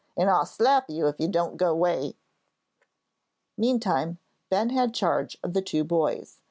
"An' 0.17 0.29
I'll 0.29 0.47
slap 0.47 0.89
you 0.89 1.05
if 1.05 1.19
you 1.19 1.27
don't 1.27 1.57
go 1.57 1.75
'way." 1.75 2.15
Meantime 3.55 4.17
Ben 4.49 4.71
had 4.71 4.95
charge 4.95 5.37
of 5.43 5.53
the 5.53 5.61
two 5.61 5.83
boys. 5.83 6.39